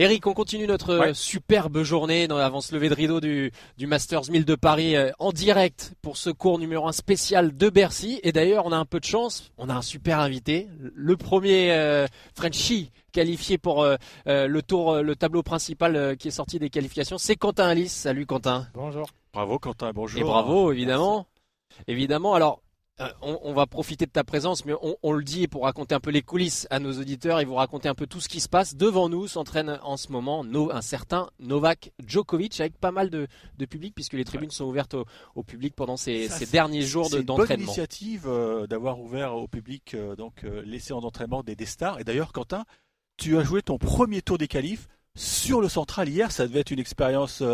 [0.00, 4.30] Eric, on continue notre superbe journée dans, avant ce lever de rideau du, du Masters
[4.30, 8.20] 1000 de Paris euh, en direct pour ce cours numéro 1 spécial de Bercy.
[8.22, 11.72] Et d'ailleurs, on a un peu de chance, on a un super invité, le premier
[11.72, 12.06] euh,
[12.36, 17.34] Frenchie qualifié pour euh, le tour, le tableau principal qui est sorti des qualifications, c'est
[17.34, 17.92] Quentin Alice.
[17.92, 18.68] Salut Quentin.
[18.74, 19.08] Bonjour.
[19.32, 20.20] Bravo Quentin, bonjour.
[20.20, 21.26] Et bravo évidemment.
[21.88, 22.34] Évidemment.
[22.34, 22.60] Alors
[23.00, 26.10] euh, on, va profiter de ta présence, mais on, le dit pour raconter un peu
[26.10, 28.74] les coulisses à nos auditeurs et vous raconter un peu tout ce qui se passe.
[28.74, 33.28] Devant nous s'entraîne en ce moment un certain Novak Djokovic avec pas mal de,
[33.66, 34.96] public puisque les tribunes sont ouvertes
[35.34, 37.36] au, public pendant ces, derniers jours d'entraînement.
[37.36, 41.54] C'est une bonne initiative euh, d'avoir ouvert au public euh, donc les séances d'entraînement des,
[41.54, 42.00] des, stars.
[42.00, 42.64] Et d'ailleurs, Quentin,
[43.16, 46.32] tu as joué ton premier tour des qualifs sur le central hier.
[46.32, 47.44] Ça devait être une expérience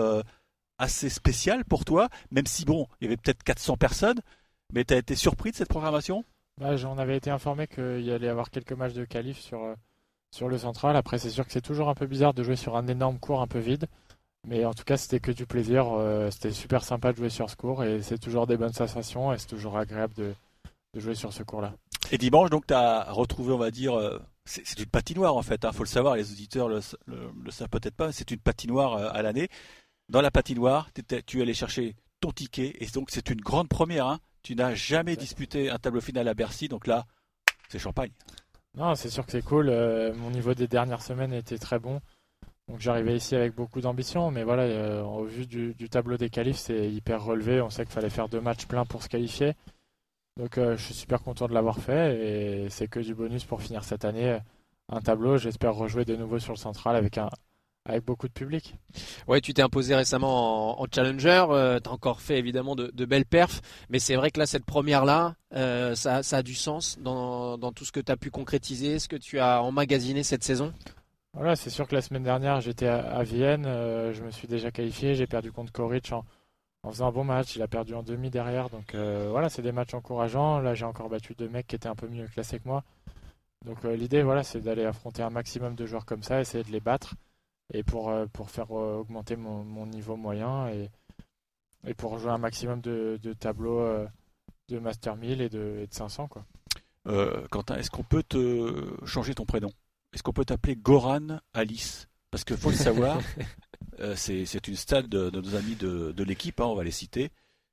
[0.78, 4.20] assez spéciale pour toi, même si bon, il y avait peut-être 400 personnes.
[4.74, 6.24] Mais tu as été surpris de cette programmation?
[6.60, 9.74] Bah, On avait été informé qu'il allait y avoir quelques matchs de qualif sur, euh,
[10.32, 10.96] sur le central.
[10.96, 13.40] Après, c'est sûr que c'est toujours un peu bizarre de jouer sur un énorme cours
[13.40, 13.86] un peu vide.
[14.46, 15.86] Mais en tout cas, c'était que du plaisir.
[15.92, 19.32] Euh, c'était super sympa de jouer sur ce cours et c'est toujours des bonnes sensations
[19.32, 20.34] et c'est toujours agréable de,
[20.96, 21.72] jouer sur ce cours-là.
[22.10, 25.60] Et dimanche, donc, tu as retrouvé, on va dire, euh, c'est une patinoire en fait,
[25.62, 28.96] il hein, faut le savoir, les auditeurs le, le, savent peut-être pas, c'est une patinoire
[28.96, 29.48] à l'année.
[30.10, 34.06] Dans la patinoire, tu es allé chercher ton ticket et donc c'est une grande première.
[34.06, 34.20] Hein.
[34.44, 37.06] Tu n'as jamais disputé un tableau final à Bercy, donc là,
[37.70, 38.12] c'est champagne.
[38.76, 39.70] Non, c'est sûr que c'est cool.
[39.70, 42.00] Euh, mon niveau des dernières semaines était très bon.
[42.68, 46.58] Donc j'arrivais ici avec beaucoup d'ambition, mais voilà, euh, au vu du, tableau des qualifs,
[46.58, 47.62] c'est hyper relevé.
[47.62, 49.54] On sait qu'il fallait faire deux matchs pleins pour se qualifier.
[50.36, 53.62] Donc euh, je suis super content de l'avoir fait et c'est que du bonus pour
[53.62, 54.38] finir cette année.
[54.90, 57.30] Un tableau, j'espère rejouer de nouveau sur le central avec un,
[57.86, 58.74] avec beaucoup de public.
[59.28, 63.26] Ouais, tu t'es imposé récemment en, challenger, euh, tu as encore fait évidemment de, belles
[63.26, 67.84] perfs, mais c'est vrai que là, cette première-là, euh, ça, a du sens dans, tout
[67.84, 70.72] ce que tu as pu concrétiser, ce que tu as emmagasiné cette saison?
[71.34, 74.70] Voilà, c'est sûr que la semaine dernière, j'étais à, Vienne, euh, je me suis déjà
[74.70, 76.24] qualifié, j'ai perdu contre Koric en,
[76.90, 79.94] faisant un bon match, il a perdu en demi derrière, donc voilà, c'est des matchs
[79.94, 80.60] encourageants.
[80.60, 82.82] Là, j'ai encore battu deux mecs qui étaient un peu mieux classés que moi.
[83.64, 86.80] Donc l'idée, voilà, c'est d'aller affronter un maximum de joueurs comme ça, essayer de les
[86.80, 87.14] battre
[87.72, 90.90] et pour, euh, pour faire euh, augmenter mon, mon, niveau moyen et,
[91.86, 94.06] et pour jouer un maximum de, de tableaux euh,
[94.68, 96.28] de Master 1000 et de, et de 500.
[96.28, 96.44] Quoi.
[97.50, 99.70] Quentin, est-ce qu'on peut te changer ton prénom?
[100.12, 102.08] Est-ce qu'on peut t'appeler Goran Alice?
[102.30, 103.20] Parce qu'il faut le savoir,
[104.16, 107.30] c'est une stade de, nos amis de, de l'équipe, hein, on va les citer.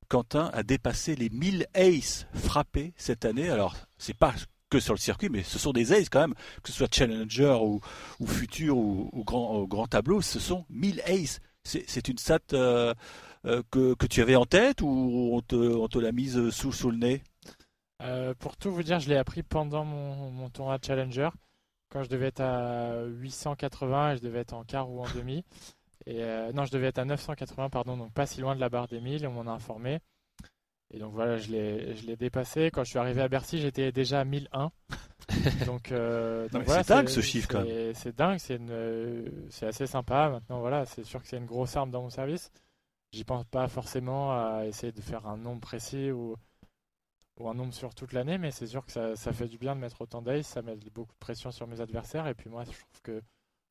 [0.10, 3.50] Quentin a dépassé les 1000 aces frappés cette année.
[3.50, 4.34] Alors, c'est pas
[4.72, 7.60] que sur le circuit, mais ce sont des aces quand même, que ce soit Challenger
[7.62, 7.82] ou,
[8.26, 11.40] Futur ou, grand, tableau, ce sont 1000 aces.
[11.64, 12.96] C'est une stat euh,
[13.46, 17.22] euh, que, tu avais en tête ou on te, l'a mise sous, sous le nez?
[18.02, 21.30] Euh, Pour tout vous dire, je l'ai appris pendant mon, mon tournoi Challenger,
[21.92, 25.44] quand je devais être à 880 et je devais être en quart ou en demi.
[26.08, 26.24] Et
[26.56, 29.02] non, je devais être à 980, pardon, donc pas si loin de la barre des
[29.02, 30.00] 1000, on m'en a informé.
[30.94, 32.70] Et donc voilà, je l'ai dépassé.
[32.72, 34.72] Quand je suis arrivé à Bercy, j'étais déjà à 1001.
[35.66, 37.94] donc, euh, c'est dingue ce chiffre quand même.
[37.94, 40.30] C'est dingue, c'est assez sympa.
[40.30, 42.52] Maintenant, voilà, c'est sûr que c'est une grosse arme dans mon service.
[43.14, 46.36] J'y pense pas forcément à essayer de faire un nombre précis ou,
[47.40, 49.76] ou un nombre sur toute l'année, mais c'est sûr que ça, ça, fait du bien
[49.76, 52.28] de mettre autant d'ace, ça met beaucoup de pression sur mes adversaires.
[52.28, 53.22] Et puis moi, je trouve que,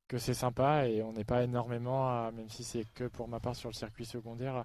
[0.08, 3.56] que c'est sympa et on n'est pas énormément, même si c'est que pour ma part
[3.56, 4.64] sur le circuit secondaire,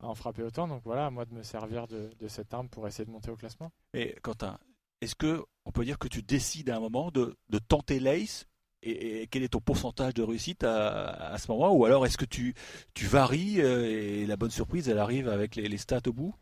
[0.00, 0.68] en frapper autant.
[0.68, 3.36] Donc voilà, à moi de me servir de, cette arme pour essayer de monter au
[3.36, 3.70] classement.
[3.92, 4.58] Et Quentin,
[5.00, 7.36] est-ce que on peut dire que tu décides à un moment de,
[7.68, 8.46] tenter l'ace
[8.82, 11.72] et, quel est ton pourcentage de réussite à, ce moment?
[11.72, 12.54] Ou alors est-ce que tu,
[12.92, 16.34] tu varies euh, et la bonne surprise elle arrive avec les, stats au bout?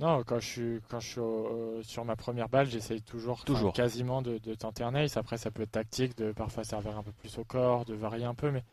[0.00, 3.74] Non, quand je suis, quand je suis euh, sur ma première balle, j'essaye toujours, toujours.
[3.74, 5.18] quasiment de, tenter un ace.
[5.18, 8.24] Après, ça peut être tactique de parfois servir un peu plus au corps, de varier
[8.24, 8.64] un peu, mais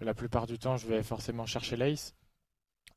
[0.00, 2.14] la plupart du temps, je vais forcément chercher l'ace.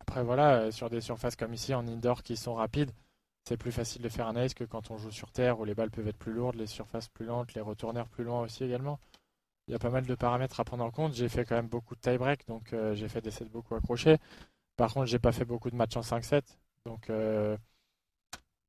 [0.03, 2.91] Après, voilà, euh, sur des surfaces comme ici en indoor qui sont rapides,
[3.47, 5.75] c'est plus facile de faire un ace que quand on joue sur terre où les
[5.75, 8.99] balles peuvent être plus lourdes, les surfaces plus lentes, les retourneurs plus loin aussi également.
[9.67, 11.13] Il y a pas mal de paramètres à prendre en compte.
[11.13, 14.17] J'ai fait quand même beaucoup de tie-break, donc euh, j'ai fait des sets beaucoup accrochés.
[14.77, 16.57] Par contre, j'ai pas fait beaucoup de matchs en 5-7.
[16.85, 17.57] Donc euh,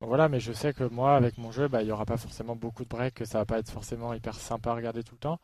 [0.01, 2.55] voilà, mais je sais que moi, avec mon jeu, bah, il n'y aura pas forcément
[2.55, 5.19] beaucoup de breaks, que ça va pas être forcément hyper sympa à regarder tout le
[5.19, 5.39] temps.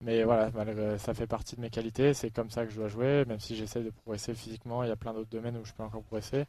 [0.00, 0.50] Mais voilà,
[0.98, 3.56] ça fait partie de mes qualités, c'est comme ça que je dois jouer, même si
[3.56, 6.44] j'essaie de progresser physiquement, il y a plein d'autres domaines où je peux encore progresser.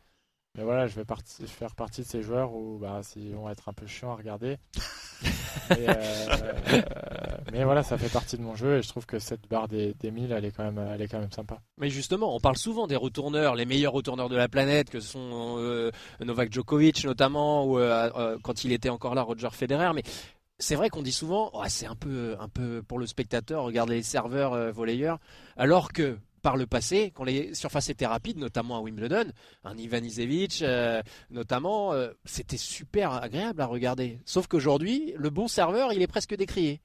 [0.58, 1.05] Mais voilà, je vais
[1.47, 4.58] faire partie de ces joueurs où bah, ils vont être un peu chiants à regarder.
[5.71, 6.81] Euh,
[7.51, 9.93] mais voilà, ça fait partie de mon jeu et je trouve que cette barre des,
[9.95, 11.60] des 1000, elle est, quand même, elle est quand même sympa.
[11.79, 15.55] Mais justement, on parle souvent des retourneurs, les meilleurs retourneurs de la planète, que sont
[15.58, 19.91] euh, Novak Djokovic notamment, ou euh, quand il était encore là, Roger Federer.
[19.95, 20.03] Mais
[20.58, 24.04] c'est vrai qu'on dit souvent, c'est un peu, un peu pour le spectateur, regarder les
[24.04, 25.20] serveurs euh, volleyeurs,
[25.58, 29.26] alors que par le passé, quand les surfaces étaient rapides, notamment à Wimbledon,
[29.63, 34.20] un Ivan Isevic, euh, notamment, euh, c'était super agréable à regarder.
[34.26, 36.82] Sauf qu'aujourd'hui, le bon serveur, il est presque décrié.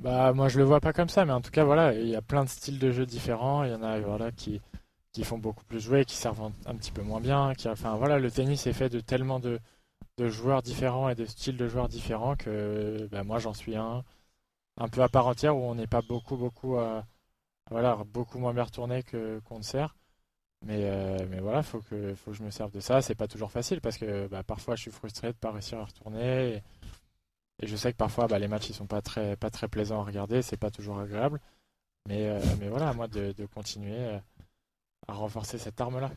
[0.00, 2.16] Bah, moi, je le vois pas comme ça, mais en tout cas, voilà, il y
[2.16, 3.64] a plein de styles de jeux différents.
[3.64, 4.60] Il y en a, voilà, qui,
[5.12, 7.54] qui font beaucoup plus jouer, qui servent un, petit peu moins bien.
[7.54, 9.60] Qui, enfin, voilà, le tennis est fait de tellement de,
[10.18, 14.04] de joueurs différents et de styles de joueurs différents que bah, moi j'en suis un
[14.78, 16.76] un peu à part entière où on n'est pas beaucoup beaucoup
[17.70, 19.94] voilà beaucoup moins bien retourné que qu'on ne sert
[20.64, 23.02] mais, euh, mais voilà, faut que, faut que je me serve de ça.
[23.02, 25.84] C'est pas toujours facile parce que bah, parfois je suis frustré de pas réussir à
[25.84, 26.62] retourner.
[27.60, 30.00] Et, je sais que parfois bah, les matchs ils sont pas très, pas très plaisants
[30.00, 31.40] à regarder, c'est pas toujours agréable.
[32.08, 34.18] Mais, euh, mais voilà, moi de, continuer euh,
[35.08, 36.10] à renforcer cette arme-là.
[36.12, 36.16] Oh,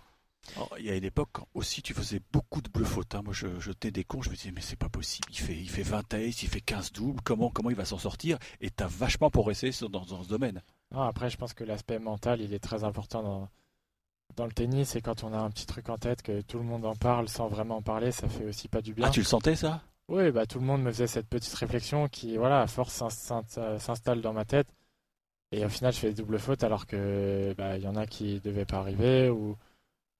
[0.79, 3.15] il y a une époque aussi tu faisais beaucoup de fautes.
[3.15, 3.21] Hein.
[3.23, 5.27] Moi je jetais des cons, je me disais mais c'est pas possible.
[5.31, 7.97] Il fait, il fait 20 aces, il fait 15 doubles, comment, comment il va s'en
[7.97, 8.37] sortir?
[8.61, 10.61] Et tu as vachement progressé dans, dans ce domaine.
[10.95, 13.49] après je pense que l'aspect mental il est très important dans,
[14.35, 16.63] dans le tennis et quand on a un petit truc en tête que tout le
[16.63, 19.07] monde en parle sans vraiment en parler, ça fait aussi pas du bien.
[19.07, 19.81] Ah, tu le sentais ça?
[20.09, 24.21] Oui, bah tout le monde me faisait cette petite réflexion qui, voilà, à force s'installe
[24.21, 24.67] dans ma tête.
[25.51, 28.05] Et au final, je fais des doubles fautes alors que bah, il y en a
[28.05, 29.57] qui devaient pas arriver ou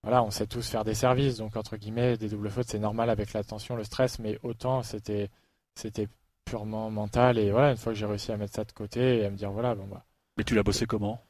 [0.08, 3.10] voilà, on sait tous faire des services, donc entre guillemets, des doubles fautes, c'est normal
[3.10, 5.30] avec la tension, le stress, mais autant c'était
[5.76, 6.08] c'était
[6.46, 9.26] purement mental et voilà, une fois que j'ai réussi à mettre ça de côté et
[9.26, 10.06] à me dire voilà, bon bah.
[10.38, 11.22] Mais tu l'as bossé comment?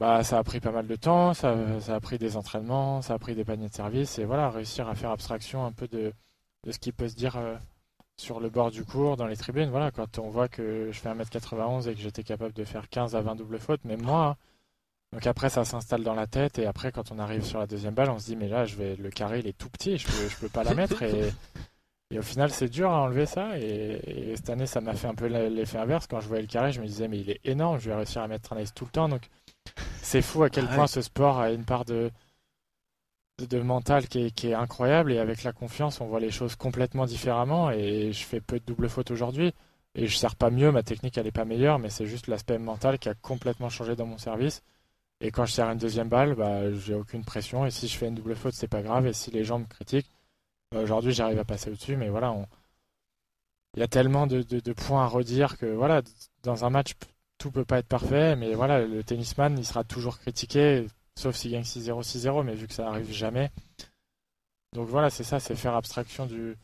[0.00, 3.12] Bah, ça a pris pas mal de temps, ça, ça, a pris des entraînements, ça
[3.12, 6.14] a pris des paniers de service, et voilà, réussir à faire abstraction un peu de,
[6.64, 7.56] de ce qui peut se dire euh,
[8.16, 9.68] sur le bord du cours, dans les tribunes.
[9.68, 13.14] Voilà, quand on voit que je fais 1m91 et que j'étais capable de faire 15
[13.16, 14.28] à 20 doubles fautes, même moi.
[14.28, 14.36] Hein.
[15.12, 17.92] Donc après, ça s'installe dans la tête, et après, quand on arrive sur la deuxième
[17.92, 20.06] balle, on se dit, mais là, je vais, le carré, il est tout petit, je
[20.06, 21.30] peux, je peux pas la mettre, et,
[22.10, 25.14] et au final, c'est dur à enlever ça, et, cette année, ça m'a fait un
[25.14, 26.06] peu l'effet inverse.
[26.06, 28.22] Quand je voyais le carré, je me disais, mais il est énorme, je vais réussir
[28.22, 29.22] à mettre un ace tout le temps, donc
[30.00, 32.10] c'est fou à quel ah point ce sport a une part de,
[33.38, 37.70] de, mental qui est, incroyable et avec la confiance on voit les choses complètement différemment
[37.70, 39.54] et je fais peu de double faute aujourd'hui
[39.94, 42.58] et je sers pas mieux, ma technique elle est pas meilleure mais c'est juste l'aspect
[42.58, 44.62] mental qui a complètement changé dans mon service
[45.22, 47.64] et quand je sers une deuxième balle bah, j'ai aucune pression.
[47.64, 49.06] Et si je fais une double faute c'est pas grave.
[49.06, 50.10] Et si les gens me critiquent
[50.70, 51.96] bah, aujourd'hui j'arrive à passer au-dessus.
[51.96, 52.34] Mais voilà
[53.74, 56.02] il y a tellement de, points à redire que voilà
[56.42, 56.92] dans un match
[57.42, 60.86] tout peut pas être parfait, mais voilà, le tennisman, il sera toujours critiqué,
[61.18, 63.50] sauf s'il gagne 6-0, 6-0, mais vu que ça arrive jamais.
[64.74, 66.56] Donc voilà, c'est ça, c'est faire abstraction de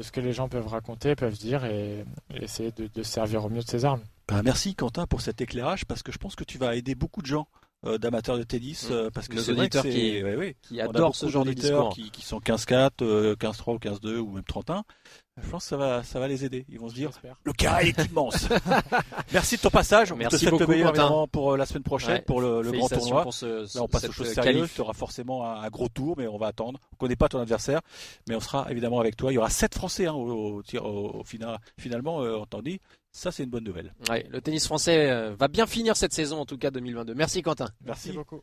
[0.00, 3.68] ce que les gens peuvent raconter, peuvent dire, et, essayer de, servir au mieux de
[3.68, 4.02] ses armes.
[4.26, 7.20] Ben, merci Quentin pour cet éclairage, parce que je pense que tu vas aider beaucoup
[7.20, 7.46] de gens
[7.84, 8.92] d'amateurs de tennis mm.
[8.92, 10.22] euh, parce que c'est auditeurs qui,
[10.62, 14.44] qui adorent ce genre de discours qui, qui sont 15-4, 15-3 ou 15-2 ou même
[14.44, 14.84] 31
[15.40, 16.66] je pense que ça va, ça va les aider.
[16.68, 17.10] Ils vont se dire,
[17.44, 18.48] le carré est immense.
[19.32, 20.12] Merci de ton passage.
[20.12, 23.24] Merci on te souhaite le meilleur pour euh, la semaine prochaine, pour le, grand tournoi.
[23.24, 24.70] Là, on passe aux choses sérieuses.
[24.74, 26.78] Tu auras forcément un, gros tour, mais on va attendre.
[26.92, 27.80] On connaît pas ton adversaire,
[28.28, 29.32] mais on sera évidemment avec toi.
[29.32, 32.78] Il y aura sept Français hein, au, au, final, finalement, euh, entendu.
[33.14, 33.92] Ça, c'est une bonne nouvelle.
[34.08, 37.14] Ouais, le tennis français euh, va bien finir cette saison, en tout cas 2022.
[37.14, 37.68] Merci Quentin.
[37.84, 38.40] Merci beaucoup.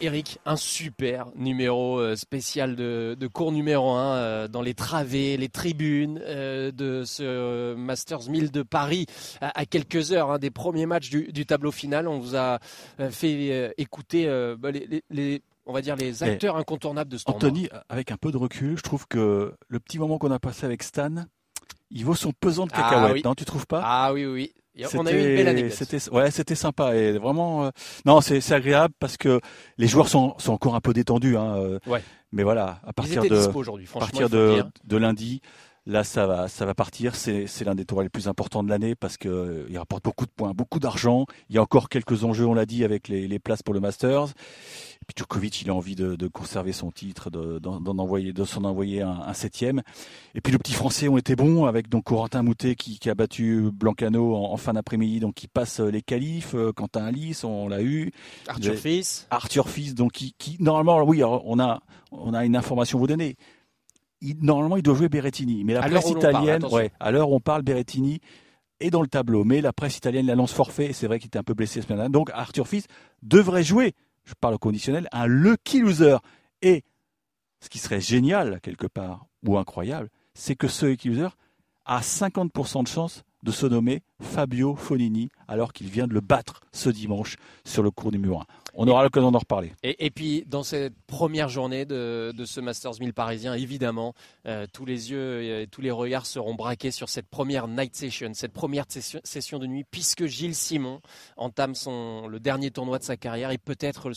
[0.00, 5.50] Eric, un super numéro euh, spécial de, cours numéro 1 euh, dans les travées, les
[5.50, 9.04] tribunes de ce Masters 1000 de Paris
[9.42, 12.08] à, quelques heures hein, des premiers matchs du, tableau final.
[12.08, 12.58] On vous a
[13.10, 14.26] fait écouter
[14.58, 18.38] bah, les, on va dire les acteurs incontournables de ce Anthony, avec un peu de
[18.38, 21.26] recul, je trouve que le petit moment qu'on a passé avec Stan,
[21.92, 23.82] il vaut son pesant de ah cacahuètes, non Tu trouves pas?
[23.84, 24.52] Ah oui, oui.
[24.94, 25.72] On a eu une belle anecdote.
[25.72, 27.66] C'était, ouais, c'était sympa et vraiment.
[27.66, 27.70] Euh,
[28.06, 29.40] non, c'est, agréable parce que
[29.76, 31.36] les joueurs sont, sont encore un peu détendus.
[31.36, 32.02] Hein, euh, ouais.
[32.32, 35.42] Mais voilà, à partir de, à partir de, de lundi,
[35.84, 37.16] Là, ça va, ça va partir.
[37.16, 40.04] C'est, c'est l'un des tours les plus importants de l'année parce que euh, il rapporte
[40.04, 41.26] beaucoup de points, beaucoup d'argent.
[41.50, 43.80] Il y a encore quelques enjeux, on l'a dit, avec les, les, places pour le
[43.80, 44.28] Masters.
[44.28, 48.44] Et puis Djokovic, il a envie de, de conserver son titre, de, d'en, envoyer, de
[48.44, 49.82] s'en envoyer un, un, septième.
[50.36, 53.16] Et puis les petits Français ont été bons avec donc Corentin Moutet qui, qui a
[53.16, 56.54] battu Blancano en, fin d'après-midi, donc qui passe les qualifs.
[56.54, 58.12] Euh, Quentin Alice, on l'a eu.
[58.46, 59.26] Arthur Fils.
[59.30, 63.08] Arthur Fils, donc qui, qui normalement, oui, on a, on a une information à vous
[63.08, 63.36] donner
[64.40, 65.64] normalement, il doit jouer Berrettini.
[65.64, 68.20] Mais la presse italienne, ouais, à l'heure où on parle, Berrettini
[68.80, 69.44] est dans le tableau.
[69.44, 70.86] Mais la presse italienne l'annonce forfait.
[70.86, 72.08] Et c'est vrai qu'il était un peu blessé ce matin.
[72.08, 72.86] Donc, Arthur Fils
[73.22, 76.16] devrait jouer, je parle au conditionnel, un lucky loser.
[76.62, 76.84] Et
[77.60, 81.28] ce qui serait génial, quelque part, ou incroyable, c'est que ce lucky loser
[81.84, 86.60] a 50% de chance de se nommer Fabio Fonini, alors qu'il vient de le battre
[86.70, 88.44] ce dimanche sur le cours numéro 1.
[88.74, 89.72] On aura l'occasion d'en reparler.
[89.82, 94.14] Et, puis, dans cette première journée de, ce Masters 1000 parisien, évidemment,
[94.46, 98.32] euh, tous les yeux et tous les regards seront braqués sur cette première night session,
[98.34, 101.00] cette première session, de nuit, puisque Gilles Simon
[101.36, 104.12] entame son, le dernier tournoi de sa carrière et peut-être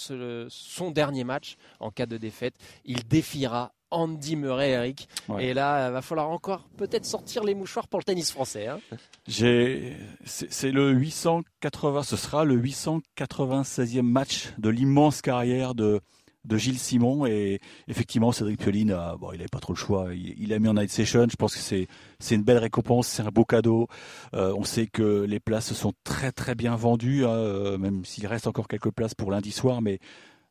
[0.50, 2.56] son dernier match en cas de défaite.
[2.86, 5.08] Il défiera Andy Murray, Eric.
[5.40, 8.68] Et là, il va falloir encore peut-être sortir les mouchoirs pour le tennis français.
[8.68, 8.80] Hein.
[9.28, 16.02] c'est le 880, ce sera le 896e match de l'immense carrière de
[16.46, 17.26] de Gilles Simon.
[17.26, 20.10] Et effectivement Cédric Pioline bon il n'avait pas trop le choix.
[20.14, 21.88] Il, a mis en night session je pense que c'est
[22.20, 23.08] c'est une belle récompense.
[23.08, 23.88] C'est un beau cadeau.
[24.34, 28.28] Euh, on sait que les places sont très très bien vendues hein, euh, même s'il
[28.28, 30.00] reste encore quelques places pour lundi soir mais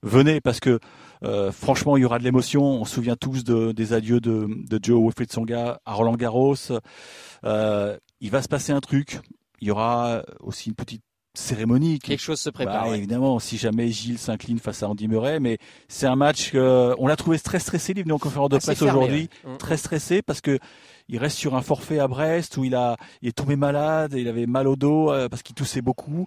[0.04, 0.78] venez parce que
[1.24, 4.46] euh, franchement il y aura de l'émotion on se souvient tous de, des adieux de,
[4.48, 6.54] de Joe Wilfried Songa à Roland Garros
[7.42, 9.20] il va se passer un truc
[9.60, 11.02] il y aura aussi une petite
[11.34, 11.98] cérémonie.
[11.98, 12.88] Quelque chose se prépare.
[12.88, 16.94] Bah, évidemment, si jamais Gilles s'incline face à Andy Murray, mais c'est un match que
[16.98, 19.74] on l'a trouvé très stressé, il est venu en conférence de presse aujourd'hui, mm, très
[19.74, 19.78] mm.
[19.78, 20.58] stressé parce que
[21.08, 24.28] il reste sur un forfait à Brest où il a il est tombé malade, il
[24.28, 26.24] avait mal au dos euh, parce qu'il toussait beaucoup.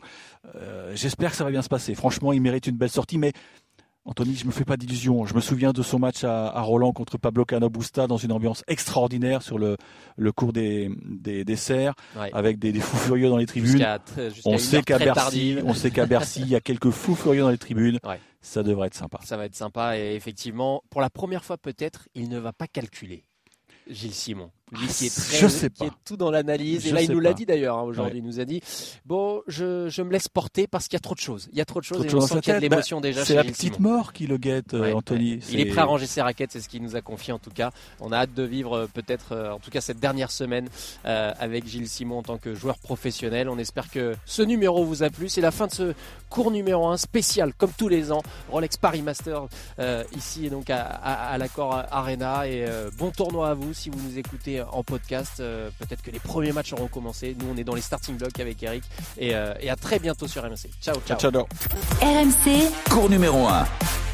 [0.56, 1.96] Euh, j'espère que ça va bien se passer.
[1.96, 3.32] Franchement, il mérite une belle sortie, mais
[4.08, 5.26] Anthony, je me fais pas d'illusions.
[5.26, 9.42] Je me souviens de son match à, Roland contre Pablo Canobusta dans une ambiance extraordinaire
[9.42, 9.76] sur le,
[10.16, 13.86] le cours des, des desserts, avec des, fous furieux dans les tribunes.
[14.46, 17.50] on, sait qu'à Bercy, on sait qu'à Bercy, il y a quelques fous furieux dans
[17.50, 18.00] les tribunes.
[18.40, 19.20] Ça devrait être sympa.
[19.26, 22.68] Ça va être sympa et effectivement, pour la première fois peut-être, il ne va pas
[22.68, 23.26] calculer.
[23.90, 24.52] Gilles Simon.
[24.72, 26.86] Lui qui est très, je sais qui est tout dans l'analyse.
[26.88, 28.20] Et là, il nous l'a dit d'ailleurs hein, aujourd'hui.
[28.20, 28.62] Il nous a dit
[29.06, 31.48] bon, je, je me laisse porter parce qu'il y a trop de choses.
[31.54, 33.08] Il y a trop de choses et on sent qu'il y a de l'émotion bah,
[33.08, 33.24] déjà.
[33.24, 35.40] C'est la petite mort qui le guette, euh, Anthony.
[35.52, 37.50] Il est prêt à ranger ses raquettes, c'est ce qu'il nous a confié en tout
[37.50, 37.72] cas.
[38.02, 40.68] On a hâte de vivre euh, peut-être, euh, en tout cas cette dernière semaine
[41.04, 43.48] avec Gilles Simon en tant que joueur professionnel.
[43.48, 45.30] On espère que ce numéro vous a plu.
[45.30, 45.94] C'est la fin de ce
[46.30, 49.44] cours numéro 1 spécial, comme tous les ans, Rolex Paris Master
[50.16, 52.48] ici donc à, à, l'accord Arena.
[52.48, 52.66] Et
[52.98, 55.40] bon tournoi à vous si vous nous écoutez en podcast.
[55.40, 57.36] Euh, peut-être que les premiers matchs auront commencé.
[57.40, 58.84] Nous, on est dans les starting blocks avec Eric.
[59.18, 60.70] Et, euh, et à très bientôt sur RMC.
[60.82, 61.18] Ciao, ciao.
[61.18, 61.48] ciao, ciao.
[62.02, 64.07] RMC, cours numéro 1.